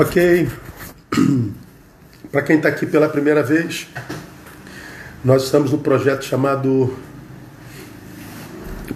Ok. 0.00 0.48
Para 2.30 2.42
quem 2.42 2.58
está 2.58 2.68
aqui 2.68 2.86
pela 2.86 3.08
primeira 3.08 3.42
vez, 3.42 3.88
nós 5.24 5.42
estamos 5.42 5.72
no 5.72 5.78
projeto 5.78 6.24
chamado 6.24 6.96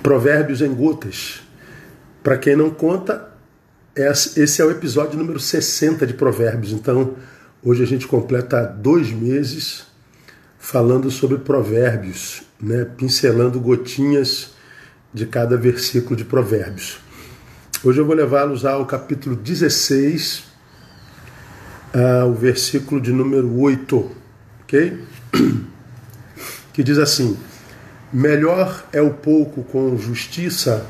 Provérbios 0.01 0.62
em 0.62 0.73
Gotas. 0.73 1.43
Para 2.23 2.38
quem 2.38 2.54
não 2.54 2.71
conta, 2.71 3.33
esse 3.96 4.62
é 4.62 4.65
o 4.65 4.70
episódio 4.70 5.19
número 5.19 5.41
60 5.41 6.07
de 6.07 6.15
Provérbios. 6.15 6.70
Então, 6.70 7.16
hoje 7.64 7.82
a 7.82 7.87
gente 7.87 8.07
completa 8.07 8.64
dois 8.64 9.11
meses 9.11 9.87
falando 10.57 11.11
sobre 11.11 11.39
Provérbios, 11.39 12.45
né? 12.61 12.84
pincelando 12.96 13.59
gotinhas 13.59 14.53
de 15.12 15.27
cada 15.27 15.57
versículo 15.57 16.14
de 16.14 16.25
Provérbios. 16.25 17.00
Hoje 17.82 18.00
eu 18.00 18.07
vou 18.07 18.14
levá-los 18.14 18.64
ao 18.64 18.87
capítulo 18.87 19.34
16 19.34 20.52
o 22.27 22.32
versículo 22.32 23.01
de 23.01 23.12
número 23.12 23.59
8, 23.59 24.10
ok? 24.62 24.98
Que 26.73 26.83
diz 26.83 26.96
assim: 26.96 27.37
Melhor 28.10 28.87
é 28.92 29.02
o 29.02 29.10
pouco 29.10 29.62
com 29.62 29.97
justiça 29.98 30.86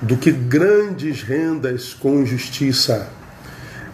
do 0.00 0.16
que 0.16 0.30
grandes 0.30 1.22
rendas 1.22 1.94
com 1.94 2.20
injustiça. 2.20 3.10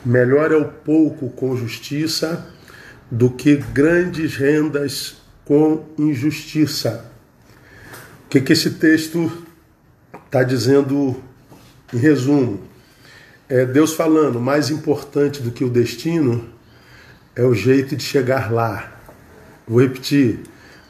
Melhor 0.05 0.53
é 0.53 0.57
o 0.57 0.67
pouco 0.67 1.31
com 1.31 1.57
justiça 1.57 2.47
do 3.11 3.31
que 3.31 3.57
grandes 3.57 4.37
rendas 4.37 5.17
com 5.45 5.85
injustiça. 5.99 7.05
O 8.25 8.29
que, 8.31 8.41
que 8.41 8.53
esse 8.53 8.71
texto 8.71 9.31
está 10.27 10.43
dizendo 10.43 11.17
em 11.93 11.99
resumo? 11.99 12.70
É 13.51 13.67
Deus 13.67 13.95
falando, 13.95 14.41
mais 14.41 14.71
importante 14.71 15.43
do 15.43 15.51
que 15.51 15.65
o 15.65 15.69
destino 15.69 16.49
é 17.35 17.45
o 17.45 17.53
jeito 17.53 17.97
de 17.97 18.05
chegar 18.05 18.53
lá. 18.53 18.93
Vou 19.67 19.81
repetir, 19.81 20.39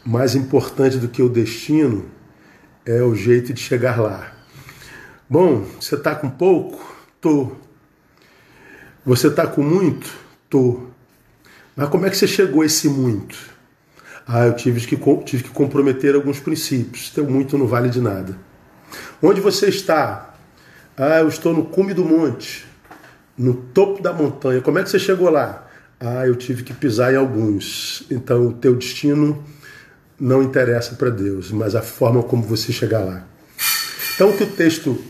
mais 0.05 0.35
importante 0.35 0.99
do 0.99 1.09
que 1.09 1.23
o 1.23 1.29
destino 1.31 2.05
é 2.85 3.03
o 3.03 3.15
jeito 3.15 3.55
de 3.55 3.61
chegar 3.63 3.99
lá. 3.99 4.31
Bom, 5.29 5.65
você 5.81 5.95
está 5.95 6.15
com 6.15 6.29
pouco? 6.29 6.95
Tô. 7.19 7.53
Você 9.07 9.29
está 9.29 9.47
com 9.47 9.63
muito? 9.63 10.13
Tô. 10.51 10.83
Mas 11.75 11.89
como 11.89 12.05
é 12.05 12.11
que 12.11 12.17
você 12.17 12.27
chegou 12.27 12.61
a 12.61 12.67
esse 12.67 12.91
muito? 12.91 13.39
Ah, 14.29 14.47
eu 14.47 14.55
tive 14.55 14.87
que, 14.87 14.97
tive 15.25 15.45
que 15.45 15.51
comprometer 15.51 16.15
alguns 16.15 16.39
princípios. 16.39 17.09
Teu 17.09 17.25
muito 17.25 17.57
não 17.57 17.67
vale 17.67 17.89
de 17.89 18.03
nada. 18.03 18.37
Onde 19.23 19.41
você 19.41 19.69
está? 19.69 20.30
Ah, 20.97 21.21
eu 21.21 21.29
estou 21.29 21.53
no 21.55 21.65
cume 21.65 21.95
do 21.95 22.05
monte, 22.05 22.67
no 23.37 23.55
topo 23.55 24.03
da 24.03 24.13
montanha. 24.13 24.61
Como 24.61 24.79
é 24.79 24.83
que 24.83 24.91
você 24.91 24.99
chegou 24.99 25.31
lá? 25.31 25.67
Ah, 25.99 26.27
eu 26.27 26.35
tive 26.35 26.63
que 26.63 26.73
pisar 26.73 27.13
em 27.13 27.17
alguns. 27.17 28.05
Então, 28.11 28.49
o 28.49 28.53
teu 28.53 28.75
destino 28.75 29.45
não 30.19 30.43
interessa 30.43 30.95
para 30.95 31.11
Deus, 31.11 31.51
mas 31.51 31.75
a 31.75 31.83
forma 31.83 32.23
como 32.23 32.43
você 32.43 32.73
chegar 32.73 33.01
lá. 33.01 33.25
Então, 34.15 34.31
o 34.31 34.37
que 34.37 34.45
o 34.45 34.51
texto 34.51 35.03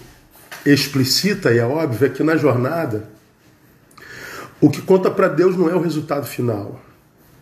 explicita, 0.64 1.53
e 1.53 1.58
é 1.58 1.64
óbvio, 1.64 2.06
é 2.06 2.11
que 2.11 2.23
na 2.23 2.36
jornada, 2.36 3.08
o 4.61 4.70
que 4.70 4.83
conta 4.83 5.11
para 5.11 5.27
Deus 5.27 5.56
não 5.56 5.69
é 5.69 5.75
o 5.75 5.81
resultado 5.81 6.27
final. 6.27 6.81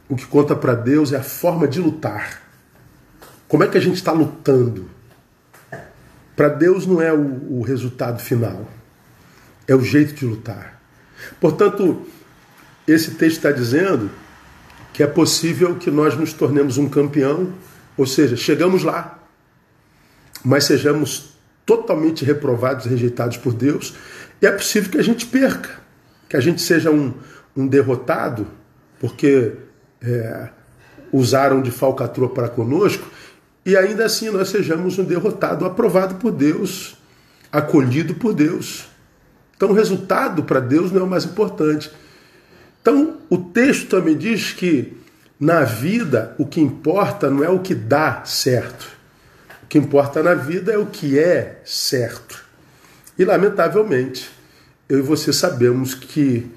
O 0.09 0.17
que 0.17 0.25
conta 0.25 0.55
para 0.55 0.75
Deus 0.75 1.13
é 1.13 1.17
a 1.17 1.23
forma 1.23 1.69
de 1.69 1.81
lutar. 1.81 2.41
Como 3.47 3.65
é 3.65 3.69
que 3.69 3.77
a 3.77 3.81
gente 3.81 3.97
está 3.97 4.13
lutando? 4.13 4.89
Para 6.39 6.51
Deus 6.51 6.87
não 6.87 7.03
é 7.03 7.13
o, 7.13 7.59
o 7.59 7.63
resultado 7.63 8.23
final, 8.23 8.71
é 9.67 9.75
o 9.75 9.81
jeito 9.81 10.15
de 10.15 10.25
lutar. 10.25 10.81
Portanto, 11.41 12.07
esse 12.87 13.17
texto 13.17 13.39
está 13.39 13.51
dizendo 13.51 14.09
que 14.93 15.03
é 15.03 15.07
possível 15.09 15.75
que 15.75 15.91
nós 15.91 16.17
nos 16.17 16.33
tornemos 16.33 16.79
um 16.79 16.89
campeão, 16.89 17.53
ou 17.97 18.07
seja, 18.07 18.37
chegamos 18.37 18.85
lá, 18.85 19.19
mas 20.45 20.63
sejamos 20.63 21.37
totalmente 21.67 22.25
reprovados 22.25 22.87
e 22.87 22.91
rejeitados 22.91 23.37
por 23.37 23.53
Deus, 23.53 23.97
e 24.41 24.47
é 24.47 24.53
possível 24.53 24.93
que 24.93 24.99
a 24.99 25.03
gente 25.03 25.27
perca, 25.27 25.81
que 26.29 26.37
a 26.37 26.41
gente 26.41 26.63
seja 26.63 26.89
um, 26.89 27.15
um 27.57 27.67
derrotado, 27.67 28.47
porque 29.01 29.55
é, 30.01 30.51
usaram 31.13 31.61
de 31.61 31.73
falcatrua 31.73 32.29
para 32.29 32.49
conosco, 32.49 33.09
e 33.65 33.77
ainda 33.77 34.07
assim 34.07 34.31
nós 34.31 34.49
sejamos 34.49 34.99
um 34.99 35.05
derrotado, 35.05 35.65
aprovado 35.65 36.17
por 36.17 36.33
Deus, 36.33 36.97
acolhido 37.53 38.15
por 38.15 38.33
Deus. 38.33 38.87
Então 39.57 39.71
o 39.71 39.75
resultado 39.75 40.45
para 40.45 40.61
Deus 40.61 40.93
não 40.93 41.01
é 41.01 41.05
o 41.05 41.09
mais 41.09 41.25
importante. 41.25 41.91
Então 42.81 43.19
o 43.29 43.37
texto 43.37 43.89
também 43.89 44.17
diz 44.17 44.53
que 44.53 44.97
na 45.39 45.65
vida 45.65 46.35
o 46.39 46.47
que 46.47 46.61
importa 46.61 47.29
não 47.31 47.45
é 47.45 47.49
o 47.49 47.61
que 47.61 47.75
dá 47.75 48.25
certo. 48.25 48.97
O 49.63 49.67
que 49.67 49.79
importa 49.79 50.23
na 50.23 50.35
vida 50.35 50.73
é 50.73 50.79
o 50.79 50.87
que 50.87 51.19
é 51.19 51.61
certo. 51.65 52.45
E 53.19 53.25
lamentavelmente, 53.25 54.31
eu 54.89 55.01
e 55.01 55.03
você 55.03 55.33
sabemos 55.33 55.93
que 55.95 56.51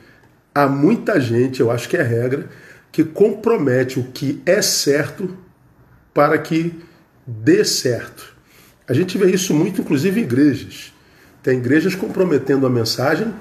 há 0.54 0.68
muita 0.68 1.20
gente, 1.20 1.60
eu 1.60 1.72
acho 1.72 1.90
que 1.90 1.98
é 1.98 2.04
regra, 2.04 2.48
que 2.92 3.04
compromete 3.04 4.00
o 4.00 4.04
que 4.12 4.42
é 4.46 4.62
certo 4.62 5.36
para 6.14 6.38
que 6.38 6.80
dê 7.32 7.64
certo. 7.64 8.36
A 8.88 8.94
gente 8.94 9.18
vê 9.18 9.32
isso 9.32 9.54
muito, 9.54 9.82
inclusive, 9.82 10.20
em 10.20 10.24
igrejas. 10.24 10.94
Tem 11.42 11.58
igrejas 11.58 11.96
comprometendo 11.96 12.66
a 12.66 12.70
mensagem 12.70 13.34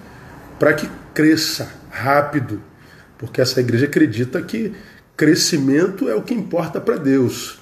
para 0.58 0.72
que 0.72 0.88
cresça 1.12 1.68
rápido, 1.90 2.62
porque 3.18 3.40
essa 3.40 3.60
igreja 3.60 3.86
acredita 3.86 4.40
que 4.40 4.72
crescimento 5.16 6.08
é 6.08 6.14
o 6.14 6.22
que 6.22 6.32
importa 6.32 6.80
para 6.80 6.96
Deus. 6.96 7.58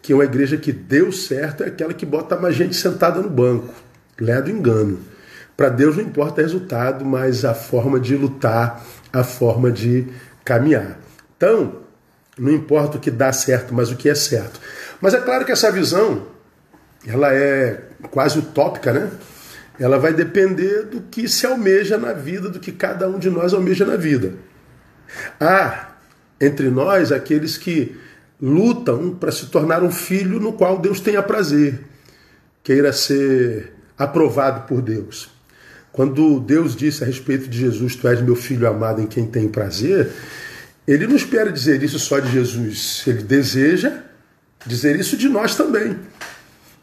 Que 0.00 0.14
uma 0.14 0.24
igreja 0.24 0.56
que 0.56 0.72
deu 0.72 1.12
certo 1.12 1.62
é 1.62 1.66
aquela 1.66 1.92
que 1.92 2.06
bota 2.06 2.36
mais 2.36 2.54
gente 2.54 2.74
sentada 2.74 3.20
no 3.20 3.28
banco. 3.28 3.72
Lé 4.20 4.40
do 4.40 4.50
engano. 4.50 5.00
Para 5.56 5.68
Deus 5.68 5.96
não 5.96 6.04
importa 6.04 6.40
o 6.40 6.44
resultado, 6.44 7.04
mas 7.04 7.44
a 7.44 7.54
forma 7.54 8.00
de 8.00 8.16
lutar, 8.16 8.84
a 9.12 9.22
forma 9.22 9.70
de 9.70 10.06
caminhar. 10.44 10.98
Então, 11.36 11.82
não 12.38 12.50
importa 12.50 12.96
o 12.96 13.00
que 13.00 13.10
dá 13.10 13.32
certo, 13.32 13.74
mas 13.74 13.90
o 13.90 13.96
que 13.96 14.08
é 14.08 14.14
certo. 14.14 14.58
Mas 15.02 15.14
é 15.14 15.20
claro 15.20 15.44
que 15.44 15.50
essa 15.50 15.70
visão, 15.72 16.28
ela 17.04 17.34
é 17.34 17.88
quase 18.12 18.38
utópica, 18.38 18.92
né? 18.92 19.10
Ela 19.80 19.98
vai 19.98 20.14
depender 20.14 20.84
do 20.84 21.00
que 21.00 21.28
se 21.28 21.44
almeja 21.44 21.98
na 21.98 22.12
vida, 22.12 22.48
do 22.48 22.60
que 22.60 22.70
cada 22.70 23.08
um 23.08 23.18
de 23.18 23.28
nós 23.28 23.52
almeja 23.52 23.84
na 23.84 23.96
vida. 23.96 24.34
Há 25.40 25.88
entre 26.40 26.70
nós 26.70 27.10
aqueles 27.10 27.58
que 27.58 27.96
lutam 28.40 29.10
para 29.10 29.32
se 29.32 29.46
tornar 29.46 29.82
um 29.82 29.90
filho 29.90 30.38
no 30.38 30.52
qual 30.52 30.78
Deus 30.78 31.00
tenha 31.00 31.22
prazer, 31.22 31.80
queira 32.62 32.92
ser 32.92 33.72
aprovado 33.98 34.68
por 34.68 34.80
Deus. 34.80 35.30
Quando 35.90 36.38
Deus 36.38 36.76
disse 36.76 37.02
a 37.02 37.06
respeito 37.06 37.48
de 37.48 37.58
Jesus, 37.58 37.96
Tu 37.96 38.06
és 38.06 38.20
meu 38.20 38.36
filho 38.36 38.68
amado 38.68 39.02
em 39.02 39.06
quem 39.06 39.26
tenho 39.26 39.48
prazer, 39.48 40.10
ele 40.86 41.08
não 41.08 41.16
espera 41.16 41.50
dizer 41.50 41.82
isso 41.82 41.98
só 41.98 42.20
de 42.20 42.30
Jesus, 42.30 43.02
ele 43.06 43.22
deseja 43.24 44.11
dizer 44.66 44.98
isso 44.98 45.16
de 45.16 45.28
nós 45.28 45.54
também. 45.54 45.98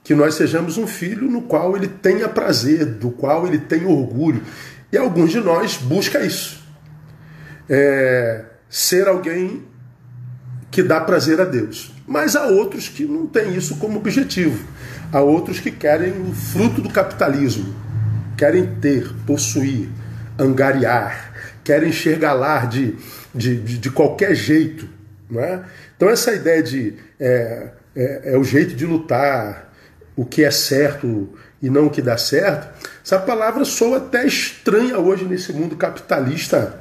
Que 0.03 0.15
nós 0.15 0.35
sejamos 0.35 0.77
um 0.77 0.87
filho 0.87 1.29
no 1.29 1.43
qual 1.43 1.75
ele 1.75 1.87
tenha 1.87 2.27
prazer, 2.27 2.85
do 2.85 3.11
qual 3.11 3.45
ele 3.47 3.59
tenha 3.59 3.87
orgulho. 3.87 4.41
E 4.91 4.97
alguns 4.97 5.31
de 5.31 5.39
nós 5.39 5.77
busca 5.77 6.19
isso. 6.19 6.63
É, 7.69 8.45
ser 8.69 9.07
alguém 9.07 9.63
que 10.71 10.81
dá 10.81 10.99
prazer 11.01 11.39
a 11.39 11.45
Deus. 11.45 11.91
Mas 12.07 12.35
há 12.35 12.47
outros 12.47 12.87
que 12.87 13.05
não 13.05 13.27
têm 13.27 13.55
isso 13.55 13.75
como 13.77 13.99
objetivo. 13.99 14.65
Há 15.11 15.21
outros 15.21 15.59
que 15.59 15.71
querem 15.71 16.11
o 16.21 16.33
fruto 16.33 16.81
do 16.81 16.89
capitalismo. 16.89 17.73
Querem 18.37 18.65
ter, 18.75 19.13
possuir, 19.27 19.89
angariar, 20.37 21.33
querem 21.63 21.89
enxergar 21.89 22.67
de, 22.67 22.95
de, 23.33 23.57
de, 23.57 23.77
de 23.77 23.91
qualquer 23.91 24.33
jeito. 24.33 24.87
Não 25.29 25.41
é? 25.41 25.63
Então, 25.99 26.09
essa 26.09 26.31
ideia 26.31 26.63
de 26.63 26.93
é, 27.19 27.71
é, 27.93 28.21
é, 28.31 28.37
o 28.37 28.43
jeito 28.45 28.73
de 28.73 28.85
lutar, 28.85 29.69
o 30.15 30.23
que 30.23 30.45
é 30.45 30.49
certo 30.49 31.27
e 31.61 31.69
não 31.69 31.87
o 31.87 31.89
que 31.89 32.01
dá 32.01 32.17
certo, 32.17 32.69
essa 33.03 33.19
palavra 33.19 33.65
soa 33.65 33.97
até 33.97 34.25
estranha 34.25 34.97
hoje 34.97 35.25
nesse 35.25 35.51
mundo 35.51 35.75
capitalista, 35.75 36.79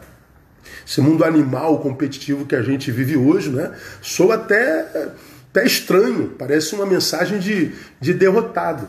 esse 0.86 1.00
mundo 1.00 1.24
animal 1.24 1.80
competitivo 1.80 2.46
que 2.46 2.54
a 2.54 2.62
gente 2.62 2.92
vive 2.92 3.16
hoje, 3.16 3.50
né? 3.50 3.72
Soa 4.00 4.36
até, 4.36 5.10
até 5.50 5.66
estranho, 5.66 6.36
parece 6.38 6.76
uma 6.76 6.86
mensagem 6.86 7.40
de, 7.40 7.72
de 8.00 8.14
derrotado. 8.14 8.88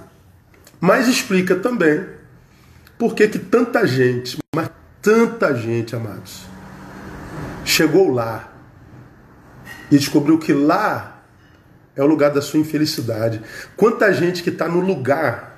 Mas 0.80 1.08
explica 1.08 1.56
também 1.56 2.06
por 3.00 3.16
que, 3.16 3.28
que 3.28 3.40
tanta 3.40 3.88
gente, 3.88 4.38
mas 4.56 4.70
tanta 5.02 5.56
gente, 5.56 5.96
amados, 5.96 6.46
chegou 7.66 8.14
lá 8.14 8.59
e 9.92 9.98
descobriu 9.98 10.38
que 10.38 10.54
lá 10.54 11.24
é 11.96 12.04
o 12.04 12.08
lugar 12.08 12.32
da 12.32 12.42
sua 12.42 12.60
infelicidade. 12.60 13.42
Quanta 13.76 14.12
gente 14.14 14.44
que 14.44 14.50
está 14.50 14.68
no 14.68 14.80
lugar 14.80 15.50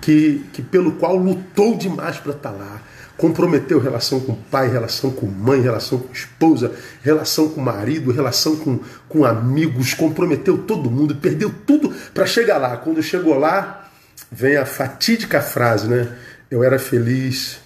que, 0.00 0.44
que 0.52 0.62
pelo 0.62 0.92
qual 0.92 1.16
lutou 1.16 1.76
demais 1.76 2.16
para 2.16 2.32
estar 2.32 2.50
tá 2.50 2.56
lá. 2.56 2.82
Comprometeu 3.16 3.78
relação 3.78 4.18
com 4.20 4.34
pai, 4.34 4.68
relação 4.68 5.10
com 5.10 5.26
mãe, 5.26 5.60
relação 5.60 5.98
com 5.98 6.10
esposa, 6.10 6.72
relação 7.02 7.50
com 7.50 7.60
marido, 7.60 8.10
relação 8.10 8.56
com, 8.56 8.80
com 9.08 9.26
amigos, 9.26 9.92
comprometeu 9.92 10.56
todo 10.56 10.90
mundo, 10.90 11.14
perdeu 11.14 11.52
tudo 11.66 11.90
para 12.14 12.24
chegar 12.24 12.56
lá. 12.56 12.78
Quando 12.78 13.02
chegou 13.02 13.38
lá, 13.38 13.90
vem 14.32 14.56
a 14.56 14.64
fatídica 14.64 15.42
frase, 15.42 15.86
né? 15.86 16.16
Eu 16.50 16.64
era 16.64 16.78
feliz 16.78 17.60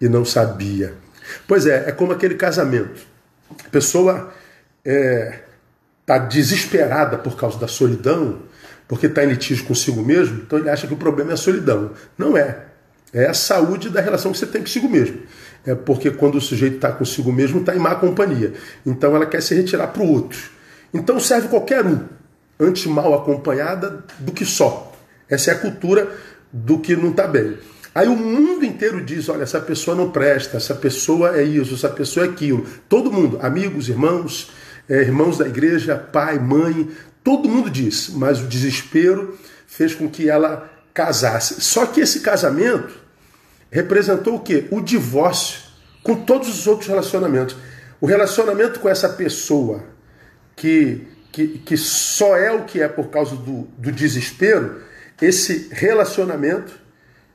e 0.00 0.08
não 0.08 0.24
sabia. 0.24 0.94
Pois 1.48 1.66
é, 1.66 1.88
é 1.88 1.92
como 1.92 2.12
aquele 2.12 2.36
casamento. 2.36 3.02
A 3.66 3.68
pessoa 3.70 4.32
está 4.84 4.90
é, 4.90 5.44
tá 6.04 6.18
desesperada 6.18 7.16
por 7.18 7.36
causa 7.36 7.58
da 7.58 7.68
solidão, 7.68 8.40
porque 8.88 9.06
está 9.06 9.24
em 9.24 9.28
litígio 9.28 9.64
consigo 9.64 10.02
mesmo, 10.02 10.42
então 10.42 10.58
ele 10.58 10.68
acha 10.68 10.86
que 10.86 10.94
o 10.94 10.96
problema 10.96 11.30
é 11.30 11.34
a 11.34 11.38
solidão. 11.38 11.92
Não 12.18 12.36
é. 12.36 12.66
É 13.12 13.26
a 13.26 13.34
saúde 13.34 13.90
da 13.90 14.00
relação 14.00 14.32
que 14.32 14.38
você 14.38 14.46
tem 14.46 14.62
consigo 14.62 14.88
mesmo. 14.88 15.20
É 15.66 15.74
porque 15.74 16.10
quando 16.10 16.36
o 16.36 16.40
sujeito 16.40 16.76
está 16.76 16.90
consigo 16.90 17.30
mesmo, 17.30 17.60
está 17.60 17.74
em 17.74 17.78
má 17.78 17.94
companhia. 17.94 18.54
Então 18.84 19.14
ela 19.14 19.26
quer 19.26 19.42
se 19.42 19.54
retirar 19.54 19.88
para 19.88 20.02
o 20.02 20.10
outro. 20.10 20.38
Então 20.92 21.20
serve 21.20 21.48
qualquer 21.48 21.86
um, 21.86 22.00
antes 22.58 22.86
mal 22.86 23.14
acompanhada 23.14 24.04
do 24.18 24.32
que 24.32 24.44
só. 24.44 24.92
Essa 25.28 25.50
é 25.50 25.54
a 25.54 25.58
cultura 25.58 26.10
do 26.52 26.78
que 26.78 26.96
não 26.96 27.10
está 27.10 27.26
bem. 27.26 27.58
Aí 27.94 28.08
o 28.08 28.16
mundo 28.16 28.64
inteiro 28.64 29.04
diz: 29.04 29.28
olha, 29.28 29.42
essa 29.42 29.60
pessoa 29.60 29.96
não 29.96 30.10
presta, 30.10 30.56
essa 30.56 30.74
pessoa 30.74 31.36
é 31.36 31.42
isso, 31.42 31.74
essa 31.74 31.88
pessoa 31.88 32.26
é 32.26 32.28
aquilo. 32.28 32.66
Todo 32.88 33.12
mundo, 33.12 33.38
amigos, 33.42 33.88
irmãos, 33.88 34.50
é, 34.92 35.00
irmãos 35.00 35.38
da 35.38 35.46
igreja, 35.46 35.96
pai, 35.96 36.38
mãe, 36.38 36.88
Todo 37.24 37.48
mundo 37.48 37.70
diz, 37.70 38.10
mas 38.10 38.40
o 38.40 38.46
desespero 38.46 39.38
fez 39.66 39.94
com 39.94 40.08
que 40.08 40.28
ela 40.28 40.70
casasse. 40.92 41.60
Só 41.60 41.86
que 41.86 42.00
esse 42.00 42.20
casamento 42.20 42.92
representou 43.70 44.36
o 44.36 44.40
quê? 44.40 44.66
O 44.70 44.80
divórcio 44.80 45.60
com 46.02 46.16
todos 46.16 46.48
os 46.48 46.66
outros 46.66 46.88
relacionamentos. 46.88 47.56
O 48.00 48.06
relacionamento 48.06 48.80
com 48.80 48.88
essa 48.88 49.08
pessoa 49.08 49.84
que, 50.56 51.06
que, 51.30 51.58
que 51.58 51.76
só 51.76 52.36
é 52.36 52.50
o 52.50 52.64
que 52.64 52.82
é 52.82 52.88
por 52.88 53.08
causa 53.08 53.36
do, 53.36 53.68
do 53.78 53.92
desespero, 53.92 54.82
esse 55.20 55.68
relacionamento 55.70 56.81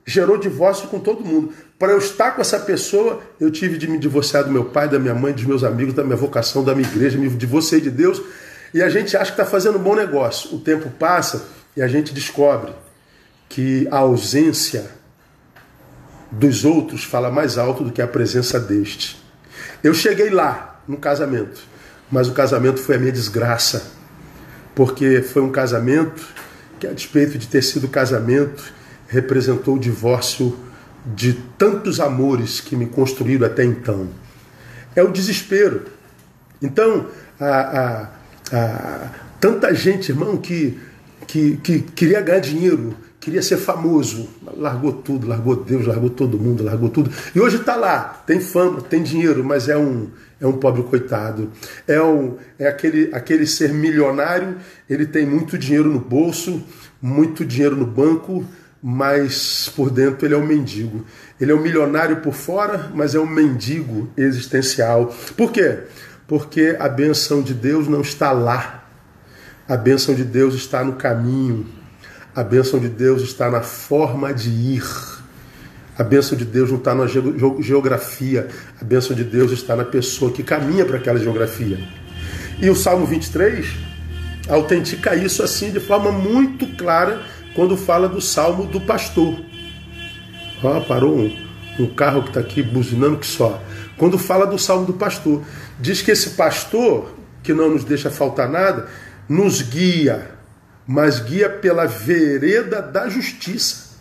gerou 0.08 0.38
divórcio 0.38 0.88
com 0.88 1.00
todo 1.00 1.24
mundo. 1.24 1.54
Para 1.78 1.92
eu 1.92 1.98
estar 1.98 2.32
com 2.32 2.42
essa 2.42 2.58
pessoa, 2.58 3.22
eu 3.40 3.52
tive 3.52 3.78
de 3.78 3.88
me 3.88 4.00
divorciar 4.00 4.46
do 4.46 4.50
meu 4.50 4.64
pai, 4.64 4.88
da 4.88 4.98
minha 4.98 5.14
mãe, 5.14 5.34
dos 5.34 5.44
meus 5.44 5.66
amigos, 5.66 5.94
da 5.94 6.04
minha 6.04 6.16
vocação, 6.16 6.64
da 6.64 6.74
minha 6.74 6.88
igreja, 6.88 7.18
me 7.18 7.30
divorciei 7.30 7.82
de 7.82 7.92
Deus 7.92 8.22
e 8.74 8.82
a 8.82 8.90
gente 8.90 9.16
acha 9.18 9.32
que 9.32 9.42
está 9.42 9.46
fazendo 9.46 9.78
um 9.78 9.82
bom 9.82 9.96
negócio. 9.96 10.56
O 10.56 10.60
tempo 10.60 10.90
passa 10.90 11.46
e 11.76 11.82
a 11.82 11.88
gente 11.88 12.14
descobre 12.14 12.72
que 13.50 13.86
a 13.92 13.98
ausência 13.98 14.90
dos 16.32 16.64
outros 16.64 17.04
fala 17.04 17.30
mais 17.30 17.58
alto 17.58 17.84
do 17.84 17.92
que 17.92 18.02
a 18.02 18.08
presença 18.08 18.60
deste. 18.60 19.22
Eu 19.84 19.94
cheguei 19.94 20.30
lá 20.30 20.82
no 20.88 20.98
casamento, 20.98 21.62
mas 22.10 22.30
o 22.30 22.34
casamento 22.34 22.80
foi 22.80 22.96
a 22.96 23.00
minha 23.00 23.12
desgraça, 23.12 23.92
porque 24.74 25.22
foi 25.22 25.42
um 25.42 25.52
casamento 25.52 26.26
que, 26.80 26.88
a 26.88 26.94
despeito 26.94 27.38
de 27.38 27.48
ter 27.48 27.62
sido 27.62 27.88
casamento, 27.88 28.77
representou 29.08 29.76
o 29.76 29.80
divórcio 29.80 30.58
de 31.06 31.34
tantos 31.58 32.00
amores 32.00 32.60
que 32.60 32.76
me 32.76 32.88
construíram 32.88 33.48
até 33.48 33.64
então. 33.64 34.08
É 34.96 35.02
o 35.02 35.12
desespero. 35.12 35.86
Então, 36.62 37.08
a, 37.40 37.48
a 37.48 38.10
ah, 38.52 39.10
tanta 39.40 39.74
gente, 39.74 40.12
irmão, 40.12 40.38
que, 40.38 40.78
que, 41.28 41.58
que 41.58 41.80
queria 41.82 42.22
ganhar 42.22 42.40
dinheiro, 42.40 42.96
queria 43.20 43.42
ser 43.42 43.58
famoso, 43.58 44.30
largou 44.56 44.94
tudo, 44.94 45.28
largou 45.28 45.56
Deus, 45.56 45.86
largou 45.86 46.10
todo 46.10 46.40
mundo, 46.40 46.64
largou 46.64 46.90
tudo. 46.90 47.12
E 47.36 47.40
hoje 47.40 47.58
está 47.58 47.76
lá, 47.76 48.24
tem 48.26 48.40
fama, 48.40 48.82
tem 48.82 49.04
dinheiro, 49.04 49.44
mas 49.44 49.68
é 49.68 49.78
um, 49.78 50.08
é 50.40 50.48
um 50.48 50.54
pobre 50.54 50.84
coitado. 50.84 51.52
É, 51.86 52.02
um, 52.02 52.38
é 52.58 52.68
aquele, 52.68 53.10
aquele 53.14 53.46
ser 53.46 53.74
milionário, 53.74 54.58
ele 54.90 55.06
tem 55.06 55.26
muito 55.26 55.58
dinheiro 55.58 55.90
no 55.90 56.00
bolso, 56.00 56.64
muito 57.02 57.44
dinheiro 57.44 57.76
no 57.76 57.86
banco, 57.86 58.46
mas 58.82 59.72
por 59.76 59.90
dentro 59.90 60.26
ele 60.26 60.34
é 60.34 60.38
um 60.38 60.46
mendigo. 60.46 61.06
Ele 61.40 61.52
é 61.52 61.56
um 61.56 61.62
milionário 61.62 62.18
por 62.18 62.34
fora, 62.34 62.92
mas 62.94 63.16
é 63.16 63.20
um 63.20 63.28
mendigo 63.28 64.10
existencial. 64.18 65.14
Por 65.36 65.52
quê? 65.52 65.80
porque 66.28 66.76
a 66.78 66.90
benção 66.90 67.42
de 67.42 67.54
Deus 67.54 67.88
não 67.88 68.02
está 68.02 68.32
lá. 68.32 68.84
A 69.68 69.78
benção 69.78 70.14
de 70.14 70.24
Deus 70.24 70.54
está 70.54 70.84
no 70.84 70.94
caminho. 70.94 71.66
A 72.36 72.44
benção 72.44 72.80
de 72.80 72.90
Deus 72.90 73.22
está 73.22 73.50
na 73.50 73.62
forma 73.62 74.34
de 74.34 74.50
ir. 74.50 74.84
A 75.98 76.04
benção 76.04 76.38
de 76.38 76.46
Deus 76.46 76.70
não 76.70 76.78
está 76.78 76.94
na 76.94 77.06
geografia. 77.08 78.48
A 78.80 78.84
benção 78.84 79.16
de 79.16 79.24
Deus 79.24 79.52
está 79.52 79.76
na 79.76 79.86
pessoa 79.86 80.32
que 80.32 80.44
caminha 80.44 80.86
para 80.86 80.98
aquela 80.98 81.18
geografia. 81.18 81.80
E 82.62 82.70
o 82.70 82.76
Salmo 82.76 83.06
23 83.06 83.66
autentica 84.50 85.16
isso 85.16 85.42
assim 85.42 85.72
de 85.72 85.80
forma 85.80 86.12
muito 86.12 86.68
clara 86.78 87.22
quando 87.58 87.76
fala 87.76 88.08
do 88.08 88.22
Salmo 88.22 88.66
do 88.68 88.80
pastor. 88.80 89.36
Ó, 90.64 90.80
parou 90.82 91.18
um, 91.18 91.48
um 91.80 91.88
carro 91.88 92.22
que 92.22 92.28
está 92.28 92.40
aqui 92.40 92.62
buzinando 92.62 93.18
que 93.18 93.26
só. 93.26 93.60
Quando 93.98 94.20
fala 94.20 94.46
do 94.46 94.60
Salmo 94.60 94.86
do 94.86 94.94
pastor. 94.94 95.44
Diz 95.80 96.04
que 96.04 96.12
esse 96.12 96.32
pastor, 96.32 97.16
que 97.42 97.56
não 97.56 97.72
nos 97.72 97.84
deixa 97.84 98.12
faltar 98.12 98.48
nada, 98.48 98.88
nos 99.28 99.64
guia, 99.64 100.30
mas 100.86 101.20
guia 101.20 101.50
pela 101.50 101.88
vereda 101.88 102.80
da 102.80 103.10
justiça. 103.10 103.96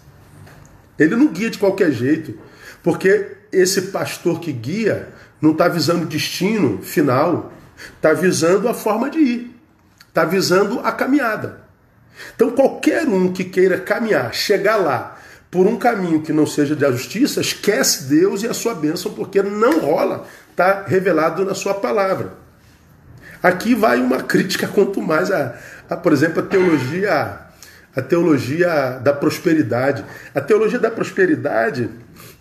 Ele 0.98 1.16
não 1.16 1.28
guia 1.28 1.48
de 1.48 1.56
qualquer 1.56 1.90
jeito, 1.92 2.38
porque 2.82 3.38
esse 3.50 3.82
pastor 3.84 4.38
que 4.38 4.52
guia 4.52 5.08
não 5.40 5.52
está 5.52 5.66
visando 5.66 6.02
o 6.02 6.06
destino 6.06 6.82
final, 6.82 7.50
está 7.94 8.12
visando 8.12 8.68
a 8.68 8.74
forma 8.74 9.08
de 9.08 9.18
ir, 9.18 9.56
está 10.10 10.26
visando 10.26 10.80
a 10.80 10.92
caminhada. 10.92 11.65
Então, 12.34 12.50
qualquer 12.50 13.06
um 13.06 13.32
que 13.32 13.44
queira 13.44 13.78
caminhar, 13.78 14.32
chegar 14.34 14.76
lá, 14.76 15.18
por 15.50 15.66
um 15.66 15.76
caminho 15.76 16.22
que 16.22 16.32
não 16.32 16.46
seja 16.46 16.74
da 16.74 16.90
justiça, 16.90 17.40
esquece 17.40 18.04
Deus 18.04 18.42
e 18.42 18.46
a 18.46 18.54
sua 18.54 18.74
bênção, 18.74 19.12
porque 19.12 19.42
não 19.42 19.80
rola 19.80 20.26
está 20.50 20.84
revelado 20.86 21.44
na 21.44 21.54
sua 21.54 21.74
palavra. 21.74 22.32
Aqui 23.42 23.74
vai 23.74 24.00
uma 24.00 24.22
crítica 24.22 24.66
quanto 24.66 25.02
mais 25.02 25.30
a, 25.30 25.54
a, 25.88 25.96
por 25.96 26.12
exemplo, 26.12 26.40
a 26.40 26.46
teologia, 26.46 27.38
a 27.94 28.02
teologia 28.02 28.98
da 29.02 29.12
prosperidade. 29.12 30.04
A 30.34 30.40
teologia 30.40 30.78
da 30.78 30.90
prosperidade 30.90 31.90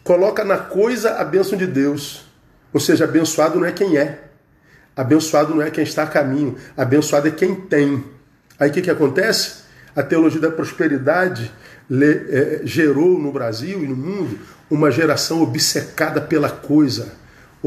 coloca 0.04 0.44
na 0.46 0.58
coisa 0.58 1.16
a 1.16 1.24
bênção 1.26 1.58
de 1.58 1.68
Deus. 1.68 2.26
Ou 2.74 2.80
seja, 2.80 3.04
abençoado 3.04 3.60
não 3.60 3.68
é 3.68 3.72
quem 3.72 3.98
é. 3.98 4.24
Abençoado 4.96 5.54
não 5.54 5.62
é 5.62 5.70
quem 5.70 5.84
está 5.84 6.04
a 6.04 6.08
caminho. 6.08 6.56
Abençoado 6.78 7.28
é 7.28 7.32
quem 7.32 7.54
tem. 7.54 8.04
Aí 8.58 8.70
o 8.70 8.74
que, 8.74 8.82
que 8.82 8.92
acontece? 8.92 9.65
A 9.96 10.04
teologia 10.04 10.42
da 10.42 10.52
prosperidade 10.52 11.52
é, 12.30 12.62
gerou 12.64 13.20
no 13.20 13.32
Brasil 13.32 13.84
e 13.84 13.88
no 13.88 13.96
mundo 13.96 14.40
uma 14.70 14.92
geração 14.92 15.42
obcecada 15.42 16.20
pela 16.20 16.50
coisa 16.50 17.14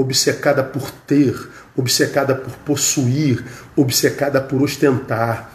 obcecada 0.01 0.63
por 0.63 0.91
ter, 0.91 1.35
obcecada 1.77 2.35
por 2.35 2.53
possuir, 2.59 3.45
obcecada 3.75 4.41
por 4.41 4.63
ostentar. 4.63 5.53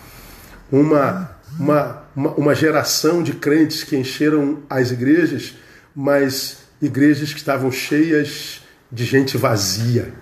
Uma, 0.69 1.31
uma, 1.57 2.03
uma, 2.13 2.29
uma 2.31 2.55
geração 2.55 3.23
de 3.23 3.33
crentes 3.33 3.83
que 3.83 3.95
encheram 3.95 4.59
as 4.69 4.91
igrejas, 4.91 5.55
mas 5.95 6.57
igrejas 6.81 7.31
que 7.31 7.39
estavam 7.39 7.71
cheias 7.71 8.61
de 8.91 9.05
gente 9.05 9.37
vazia. 9.37 10.13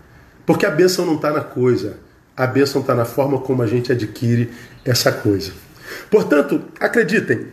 Porque 0.45 0.67
a 0.67 0.71
bênção 0.71 1.03
não 1.03 1.15
está 1.15 1.31
na 1.31 1.41
coisa, 1.41 1.97
a 2.37 2.45
bênção 2.45 2.81
está 2.81 2.93
na 2.93 3.05
forma 3.05 3.39
como 3.39 3.63
a 3.63 3.67
gente 3.67 3.91
adquire 3.91 4.51
essa 4.85 5.11
coisa. 5.11 5.51
Portanto, 6.09 6.63
acreditem, 6.79 7.47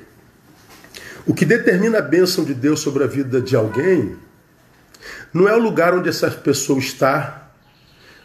o 1.27 1.35
que 1.35 1.45
determina 1.45 1.99
a 1.99 2.03
bênção 2.03 2.45
de 2.45 2.55
Deus 2.55 2.81
sobre 2.81 3.05
a 3.05 3.07
vida 3.07 3.41
de 3.41 3.55
alguém 3.55 4.17
não 5.33 5.49
é 5.49 5.55
o 5.55 5.59
lugar 5.59 5.95
onde 5.95 6.09
essa 6.09 6.31
pessoa 6.31 6.79
está 6.79 7.49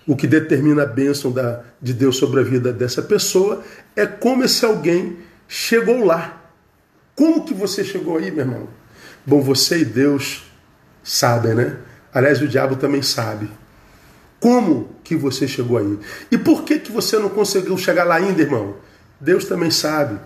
o 0.08 0.15
que 0.15 0.27
determina 0.27 0.84
a 0.84 0.86
bênção 0.86 1.32
da, 1.32 1.62
de 1.82 1.93
Deus 1.93 2.17
sobre 2.17 2.41
a 2.41 2.43
vida 2.43 2.74
dessa 2.74 3.01
pessoa, 3.01 3.63
é 3.96 4.05
como 4.05 4.43
esse 4.43 4.65
alguém 4.65 5.17
chegou 5.48 6.03
lá. 6.03 6.41
Como 7.15 7.46
que 7.46 7.53
você 7.53 7.84
chegou 7.84 8.17
aí, 8.17 8.32
meu 8.32 8.41
irmão? 8.41 8.67
Bom, 9.25 9.41
você 9.41 9.79
e 9.79 9.86
Deus 9.86 10.43
sabem, 11.03 11.53
né? 11.53 11.77
Aliás, 12.13 12.41
o 12.41 12.48
diabo 12.48 12.75
também 12.75 13.01
sabe. 13.01 13.50
Como 14.39 14.89
que 15.03 15.15
você 15.15 15.48
chegou 15.48 15.77
aí? 15.77 15.98
E 16.29 16.38
por 16.38 16.63
que, 16.63 16.79
que 16.79 16.91
você 16.91 17.17
não 17.17 17.29
conseguiu 17.29 17.77
chegar 17.77 18.03
lá 18.03 18.15
ainda, 18.15 18.41
irmão? 18.41 18.75
Deus 19.20 19.46
também 19.46 19.72
sabe. 19.72 20.20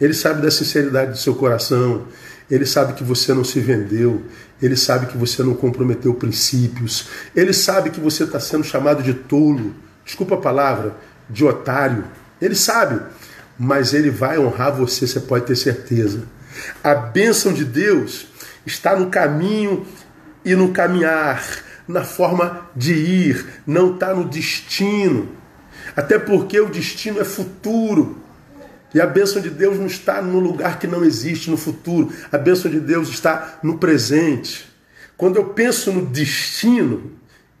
Ele 0.00 0.14
sabe 0.14 0.42
da 0.42 0.50
sinceridade 0.50 1.12
do 1.12 1.18
seu 1.18 1.34
coração. 1.34 2.06
Ele 2.50 2.66
sabe 2.66 2.92
que 2.92 3.02
você 3.02 3.32
não 3.32 3.42
se 3.42 3.58
vendeu, 3.58 4.22
ele 4.60 4.76
sabe 4.76 5.06
que 5.06 5.16
você 5.16 5.42
não 5.42 5.54
comprometeu 5.54 6.12
princípios, 6.14 7.08
ele 7.34 7.54
sabe 7.54 7.90
que 7.90 7.98
você 7.98 8.24
está 8.24 8.38
sendo 8.38 8.62
chamado 8.62 9.02
de 9.02 9.14
tolo, 9.14 9.74
desculpa 10.04 10.34
a 10.34 10.40
palavra, 10.40 10.94
de 11.28 11.44
otário. 11.44 12.04
Ele 12.40 12.54
sabe, 12.54 13.00
mas 13.58 13.94
ele 13.94 14.10
vai 14.10 14.38
honrar 14.38 14.74
você, 14.74 15.06
você 15.06 15.20
pode 15.20 15.46
ter 15.46 15.56
certeza. 15.56 16.24
A 16.82 16.94
bênção 16.94 17.52
de 17.52 17.64
Deus 17.64 18.26
está 18.66 18.94
no 18.94 19.08
caminho 19.08 19.86
e 20.44 20.54
no 20.54 20.70
caminhar, 20.70 21.42
na 21.88 22.04
forma 22.04 22.68
de 22.76 22.92
ir, 22.92 23.46
não 23.66 23.94
está 23.94 24.14
no 24.14 24.28
destino. 24.28 25.30
Até 25.96 26.18
porque 26.18 26.60
o 26.60 26.68
destino 26.68 27.20
é 27.20 27.24
futuro. 27.24 28.22
E 28.94 29.00
a 29.00 29.06
bênção 29.06 29.42
de 29.42 29.50
Deus 29.50 29.76
não 29.76 29.86
está 29.86 30.22
no 30.22 30.38
lugar 30.38 30.78
que 30.78 30.86
não 30.86 31.04
existe, 31.04 31.50
no 31.50 31.56
futuro. 31.56 32.12
A 32.30 32.38
bênção 32.38 32.70
de 32.70 32.78
Deus 32.78 33.08
está 33.08 33.58
no 33.62 33.76
presente. 33.76 34.66
Quando 35.16 35.36
eu 35.36 35.46
penso 35.46 35.92
no 35.92 36.06
destino, 36.06 37.12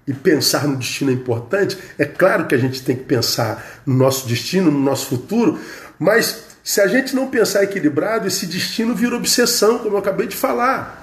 e 0.06 0.12
pensar 0.12 0.68
no 0.68 0.76
destino 0.76 1.10
é 1.10 1.14
importante, 1.14 1.78
é 1.98 2.04
claro 2.04 2.46
que 2.46 2.54
a 2.54 2.58
gente 2.58 2.82
tem 2.82 2.94
que 2.94 3.04
pensar 3.04 3.82
no 3.86 3.94
nosso 3.96 4.28
destino, 4.28 4.70
no 4.70 4.78
nosso 4.78 5.06
futuro, 5.06 5.58
mas 5.98 6.44
se 6.62 6.80
a 6.80 6.86
gente 6.86 7.14
não 7.14 7.28
pensar 7.28 7.64
equilibrado, 7.64 8.26
esse 8.26 8.46
destino 8.46 8.94
vira 8.94 9.16
obsessão, 9.16 9.78
como 9.78 9.94
eu 9.94 9.98
acabei 9.98 10.26
de 10.26 10.36
falar. 10.36 11.02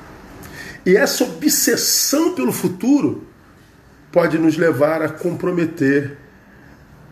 E 0.86 0.96
essa 0.96 1.24
obsessão 1.24 2.34
pelo 2.34 2.52
futuro 2.52 3.28
pode 4.12 4.38
nos 4.38 4.58
levar 4.58 5.02
a 5.02 5.10
comprometer 5.10 6.18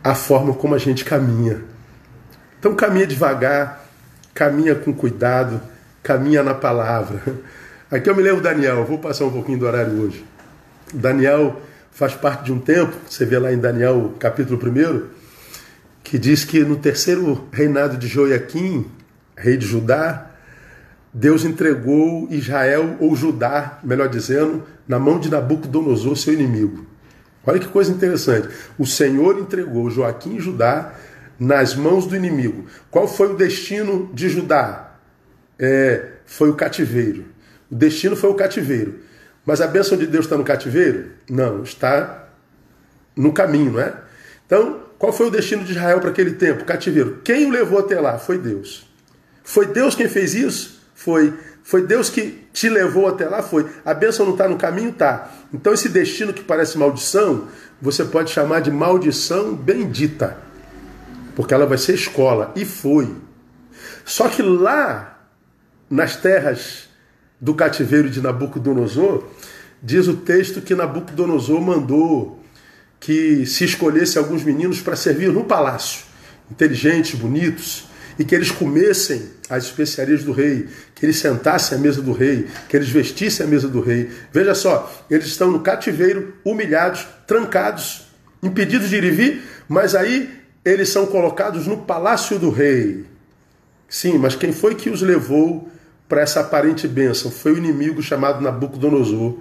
a 0.03 0.15
forma 0.15 0.53
como 0.53 0.75
a 0.75 0.77
gente 0.77 1.05
caminha. 1.05 1.61
Então 2.59 2.75
caminha 2.75 3.07
devagar, 3.07 3.85
caminha 4.33 4.75
com 4.75 4.93
cuidado, 4.93 5.61
caminha 6.03 6.43
na 6.43 6.53
palavra. 6.53 7.21
Aqui 7.89 8.09
eu 8.09 8.15
me 8.15 8.21
lembro 8.21 8.41
Daniel, 8.41 8.83
vou 8.85 8.99
passar 8.99 9.25
um 9.25 9.31
pouquinho 9.31 9.57
do 9.57 9.65
horário 9.65 9.93
hoje. 10.01 10.25
Daniel 10.93 11.61
faz 11.91 12.13
parte 12.13 12.45
de 12.45 12.51
um 12.51 12.59
tempo, 12.59 12.93
você 13.07 13.25
vê 13.25 13.39
lá 13.39 13.53
em 13.53 13.57
Daniel 13.57 14.13
capítulo 14.19 14.59
1, 14.61 15.03
que 16.03 16.17
diz 16.19 16.43
que 16.43 16.59
no 16.59 16.75
terceiro 16.75 17.47
reinado 17.51 17.97
de 17.97 18.07
Joaquim, 18.07 18.85
rei 19.37 19.55
de 19.55 19.65
Judá, 19.65 20.27
Deus 21.13 21.45
entregou 21.45 22.27
Israel, 22.29 22.97
ou 22.99 23.15
Judá, 23.15 23.79
melhor 23.83 24.09
dizendo, 24.09 24.63
na 24.87 24.99
mão 24.99 25.19
de 25.19 25.29
Nabucodonosor, 25.29 26.15
seu 26.15 26.33
inimigo. 26.33 26.85
Olha 27.45 27.59
que 27.59 27.67
coisa 27.67 27.91
interessante. 27.91 28.49
O 28.77 28.85
Senhor 28.85 29.39
entregou 29.39 29.89
Joaquim 29.89 30.35
e 30.35 30.39
Judá 30.39 30.93
nas 31.39 31.73
mãos 31.73 32.05
do 32.05 32.15
inimigo. 32.15 32.65
Qual 32.91 33.07
foi 33.07 33.31
o 33.31 33.35
destino 33.35 34.11
de 34.13 34.27
Judá? 34.27 34.91
É, 35.57 36.05
foi 36.25 36.49
o 36.49 36.55
cativeiro. 36.55 37.25
O 37.71 37.75
destino 37.75 38.15
foi 38.15 38.29
o 38.29 38.35
cativeiro. 38.35 38.99
Mas 39.45 39.61
a 39.61 39.67
bênção 39.67 39.97
de 39.97 40.05
Deus 40.05 40.25
está 40.25 40.37
no 40.37 40.43
cativeiro? 40.43 41.11
Não, 41.29 41.63
está 41.63 42.27
no 43.15 43.31
caminho, 43.31 43.71
não 43.71 43.79
é? 43.79 43.93
Então, 44.45 44.81
qual 44.97 45.13
foi 45.13 45.27
o 45.27 45.31
destino 45.31 45.63
de 45.63 45.71
Israel 45.71 45.99
para 45.99 46.09
aquele 46.09 46.33
tempo? 46.33 46.65
Cativeiro. 46.65 47.21
Quem 47.23 47.45
o 47.45 47.51
levou 47.51 47.79
até 47.79 47.99
lá? 47.99 48.17
Foi 48.17 48.37
Deus. 48.37 48.87
Foi 49.43 49.65
Deus 49.65 49.95
quem 49.95 50.09
fez 50.09 50.33
isso? 50.33 50.81
Foi. 50.93 51.33
Foi 51.63 51.85
Deus 51.85 52.09
que 52.09 52.47
te 52.51 52.67
levou 52.67 53.07
até 53.07 53.27
lá? 53.27 53.41
Foi. 53.41 53.65
A 53.85 53.93
bênção 53.93 54.25
não 54.25 54.33
está 54.33 54.47
no 54.47 54.57
caminho? 54.57 54.91
Tá. 54.91 55.31
Então, 55.53 55.73
esse 55.73 55.87
destino 55.87 56.33
que 56.33 56.43
parece 56.43 56.77
maldição, 56.77 57.47
você 57.81 58.03
pode 58.03 58.31
chamar 58.31 58.59
de 58.59 58.71
maldição 58.71 59.55
bendita 59.55 60.48
porque 61.39 61.53
ela 61.53 61.65
vai 61.65 61.77
ser 61.77 61.93
escola. 61.93 62.51
E 62.53 62.65
foi. 62.65 63.15
Só 64.03 64.27
que 64.27 64.41
lá, 64.41 65.25
nas 65.89 66.17
terras 66.17 66.89
do 67.39 67.53
cativeiro 67.53 68.09
de 68.09 68.19
Nabucodonosor, 68.19 69.23
diz 69.81 70.09
o 70.09 70.17
texto 70.17 70.59
que 70.59 70.75
Nabucodonosor 70.75 71.61
mandou 71.61 72.43
que 72.99 73.45
se 73.45 73.63
escolhesse 73.63 74.17
alguns 74.17 74.43
meninos 74.43 74.81
para 74.81 74.97
servir 74.97 75.31
no 75.31 75.45
palácio, 75.45 76.01
inteligentes, 76.51 77.17
bonitos, 77.17 77.85
e 78.19 78.25
que 78.25 78.35
eles 78.35 78.51
comessem 78.51 79.29
as 79.49 79.63
especiarias 79.63 80.25
do 80.25 80.33
rei, 80.33 80.67
que 80.93 81.05
eles 81.05 81.19
sentassem 81.19 81.77
à 81.77 81.79
mesa 81.79 82.01
do 82.01 82.11
rei, 82.11 82.47
que 82.67 82.75
eles 82.75 82.89
vestissem 82.89 83.45
a 83.45 83.49
mesa 83.49 83.69
do 83.69 83.79
rei. 83.79 84.11
Veja 84.33 84.53
só, 84.53 85.05
eles 85.09 85.27
estão 85.27 85.49
no 85.49 85.61
cativeiro, 85.61 86.33
humilhados, 86.43 87.07
trancados, 87.25 88.09
impedidos 88.43 88.89
de 88.89 88.97
ir 88.97 89.05
e 89.05 89.11
vir, 89.11 89.41
mas 89.69 89.95
aí 89.95 90.38
eles 90.69 90.89
são 90.89 91.05
colocados 91.07 91.65
no 91.65 91.77
palácio 91.77 92.37
do 92.37 92.49
rei. 92.49 93.05
Sim, 93.87 94.17
mas 94.17 94.35
quem 94.35 94.53
foi 94.53 94.75
que 94.75 94.89
os 94.89 95.01
levou 95.01 95.67
para 96.07 96.21
essa 96.21 96.41
aparente 96.41 96.87
bênção? 96.87 97.31
Foi 97.31 97.53
o 97.53 97.57
inimigo 97.57 98.01
chamado 98.01 98.41
Nabucodonosor. 98.41 99.37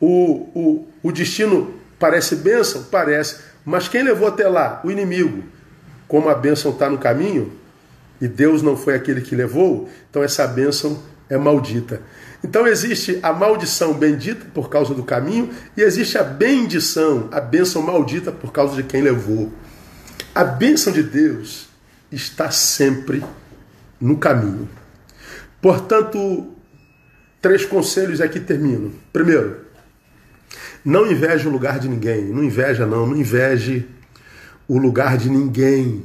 O, 0.00 0.48
o, 0.54 0.86
o 1.02 1.12
destino 1.12 1.74
parece 1.98 2.36
bênção? 2.36 2.84
Parece. 2.84 3.38
Mas 3.64 3.86
quem 3.86 4.02
levou 4.02 4.28
até 4.28 4.48
lá? 4.48 4.80
O 4.82 4.90
inimigo. 4.90 5.44
Como 6.08 6.28
a 6.28 6.34
bênção 6.34 6.70
está 6.70 6.88
no 6.88 6.98
caminho, 6.98 7.52
e 8.20 8.26
Deus 8.26 8.62
não 8.62 8.76
foi 8.76 8.94
aquele 8.94 9.20
que 9.20 9.34
levou, 9.34 9.88
então 10.08 10.22
essa 10.22 10.46
bênção 10.46 11.02
é 11.28 11.36
maldita. 11.36 12.00
Então 12.42 12.66
existe 12.66 13.18
a 13.22 13.32
maldição 13.32 13.92
bendita 13.92 14.46
por 14.54 14.70
causa 14.70 14.94
do 14.94 15.02
caminho, 15.02 15.50
e 15.76 15.82
existe 15.82 16.16
a 16.16 16.22
bendição, 16.22 17.28
a 17.32 17.40
bênção 17.40 17.82
maldita 17.82 18.32
por 18.32 18.52
causa 18.52 18.76
de 18.76 18.84
quem 18.84 19.02
levou. 19.02 19.52
A 20.36 20.44
bênção 20.44 20.92
de 20.92 21.02
Deus 21.02 21.66
está 22.12 22.50
sempre 22.50 23.24
no 23.98 24.18
caminho. 24.18 24.68
Portanto, 25.62 26.54
três 27.40 27.64
conselhos 27.64 28.20
aqui 28.20 28.38
termino. 28.38 28.92
Primeiro, 29.14 29.62
não 30.84 31.10
inveje 31.10 31.48
o 31.48 31.50
lugar 31.50 31.78
de 31.78 31.88
ninguém. 31.88 32.26
Não 32.26 32.44
inveja, 32.44 32.84
não. 32.84 33.06
Não 33.06 33.16
inveje 33.16 33.88
o 34.68 34.76
lugar 34.76 35.16
de 35.16 35.30
ninguém. 35.30 36.04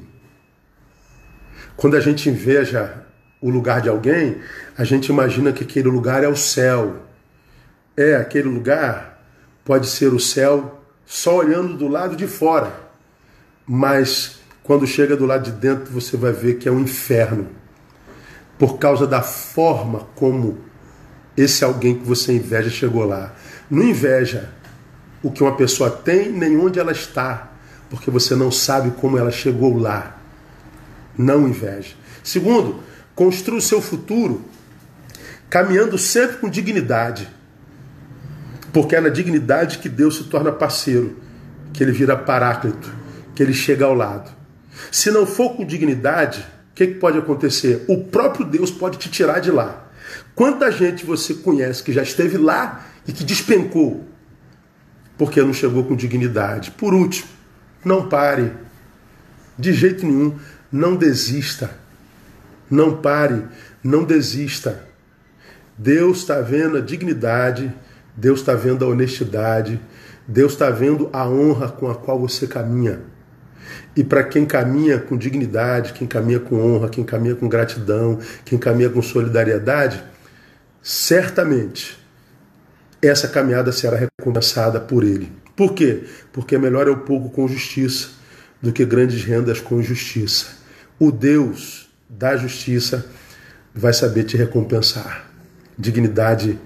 Quando 1.76 1.98
a 1.98 2.00
gente 2.00 2.30
inveja 2.30 3.04
o 3.42 3.50
lugar 3.50 3.82
de 3.82 3.90
alguém, 3.90 4.38
a 4.78 4.86
gente 4.86 5.08
imagina 5.08 5.52
que 5.52 5.66
aquele 5.66 5.90
lugar 5.90 6.24
é 6.24 6.30
o 6.30 6.38
céu. 6.38 7.06
É, 7.98 8.16
aquele 8.16 8.48
lugar 8.48 9.22
pode 9.66 9.88
ser 9.88 10.14
o 10.14 10.22
céu 10.22 10.82
só 11.06 11.36
olhando 11.36 11.76
do 11.76 11.90
lado 11.90 12.16
de 12.16 12.28
fora 12.28 12.91
mas 13.74 14.42
quando 14.64 14.86
chega 14.86 15.16
do 15.16 15.26
lado 15.26 15.46
de 15.46 15.52
dentro 15.54 15.94
você 15.94 16.18
vai 16.18 16.34
ver 16.34 16.56
que 16.56 16.68
é 16.68 16.72
um 16.72 16.82
inferno. 16.82 17.48
Por 18.60 18.78
causa 18.78 19.08
da 19.08 19.22
forma 19.22 20.10
como 20.14 20.58
esse 21.38 21.64
alguém 21.64 21.98
que 21.98 22.06
você 22.06 22.34
inveja 22.34 22.70
chegou 22.70 23.06
lá. 23.06 23.34
Não 23.70 23.82
inveja 23.82 24.50
o 25.24 25.32
que 25.32 25.42
uma 25.42 25.56
pessoa 25.56 25.90
tem 25.90 26.34
nem 26.34 26.58
onde 26.58 26.82
ela 26.82 26.92
está, 26.92 27.54
porque 27.90 28.12
você 28.12 28.36
não 28.36 28.52
sabe 28.52 28.92
como 28.92 29.18
ela 29.18 29.32
chegou 29.32 29.78
lá. 29.78 30.18
Não 31.18 31.48
inveja. 31.48 31.96
Segundo, 32.22 32.84
construa 33.16 33.60
o 33.60 33.62
seu 33.62 33.82
futuro 33.82 34.44
caminhando 35.50 35.98
sempre 35.98 36.40
com 36.40 36.50
dignidade. 36.50 37.30
Porque 38.74 38.98
é 38.98 39.00
na 39.00 39.08
dignidade 39.08 39.78
que 39.78 39.88
Deus 39.88 40.18
se 40.18 40.26
torna 40.26 40.52
parceiro, 40.52 41.18
que 41.72 41.82
ele 41.82 41.94
vira 41.94 42.18
paráclito 42.18 43.00
que 43.42 43.44
ele 43.44 43.54
chega 43.56 43.86
ao 43.86 43.96
lado. 43.96 44.32
Se 44.92 45.10
não 45.10 45.26
for 45.26 45.56
com 45.56 45.66
dignidade, 45.66 46.42
o 46.72 46.76
que, 46.76 46.86
que 46.86 46.94
pode 47.00 47.18
acontecer? 47.18 47.84
O 47.88 48.04
próprio 48.04 48.46
Deus 48.46 48.70
pode 48.70 49.00
te 49.00 49.10
tirar 49.10 49.40
de 49.40 49.50
lá. 49.50 49.90
Quanta 50.36 50.72
gente 50.72 51.04
você 51.04 51.34
conhece 51.34 51.82
que 51.82 51.92
já 51.92 52.04
esteve 52.04 52.38
lá 52.38 52.86
e 53.08 53.12
que 53.12 53.24
despencou 53.24 54.06
porque 55.18 55.42
não 55.42 55.54
chegou 55.54 55.84
com 55.84 55.96
dignidade? 55.96 56.70
Por 56.70 56.94
último, 56.94 57.30
não 57.84 58.08
pare. 58.08 58.52
De 59.58 59.74
jeito 59.74 60.06
nenhum, 60.06 60.38
não 60.72 60.96
desista. 60.96 61.72
Não 62.70 63.02
pare, 63.02 63.44
não 63.84 64.04
desista. 64.04 64.88
Deus 65.76 66.20
está 66.20 66.42
vendo 66.42 66.78
a 66.78 66.82
dignidade, 66.82 67.74
Deus 68.16 68.42
está 68.42 68.54
vendo 68.54 68.86
a 68.86 68.88
honestidade, 68.88 69.82
Deus 70.28 70.54
está 70.54 70.70
vendo 70.70 71.10
a 71.12 71.28
honra 71.28 71.70
com 71.70 71.90
a 71.90 71.96
qual 71.96 72.20
você 72.20 72.46
caminha. 72.46 73.11
E 73.96 74.04
para 74.04 74.24
quem 74.24 74.46
caminha 74.46 75.00
com 75.00 75.18
dignidade, 75.18 75.94
quem 75.94 76.08
caminha 76.08 76.40
com 76.40 76.56
honra, 76.56 76.90
quem 76.90 77.04
caminha 77.04 77.36
com 77.36 77.50
gratidão, 77.50 78.20
quem 78.46 78.58
caminha 78.58 78.90
com 78.90 79.02
solidariedade, 79.02 80.02
certamente 80.82 82.00
essa 83.02 83.28
caminhada 83.28 83.72
será 83.72 83.98
recompensada 83.98 84.80
por 84.80 85.04
ele. 85.04 85.32
Por 85.56 85.74
quê? 85.74 86.04
Porque 86.32 86.58
melhor 86.58 86.88
é 86.88 86.92
o 86.92 86.98
pouco 86.98 87.30
com 87.30 87.48
justiça 87.48 88.10
do 88.62 88.72
que 88.72 88.86
grandes 88.86 89.24
rendas 89.24 89.60
com 89.60 89.80
injustiça. 89.80 90.48
O 90.98 91.12
Deus 91.12 91.90
da 92.10 92.38
justiça 92.38 93.06
vai 93.74 93.94
saber 93.94 94.24
te 94.24 94.38
recompensar. 94.38 95.30
Dignidade 95.78 96.60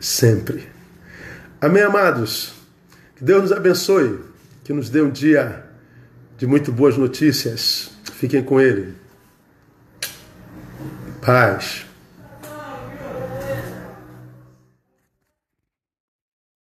sempre. 0.00 0.66
Amém, 1.60 1.82
amados? 1.82 2.54
Que 3.16 3.24
Deus 3.24 3.42
nos 3.42 3.52
abençoe, 3.52 4.18
que 4.64 4.72
nos 4.72 4.88
dê 4.88 5.02
um 5.02 5.10
dia 5.10 5.65
de 6.36 6.46
muito 6.46 6.72
boas 6.72 6.96
notícias. 6.96 7.90
Fiquem 8.12 8.42
com 8.42 8.60
ele. 8.60 8.94
Paz. 11.20 11.85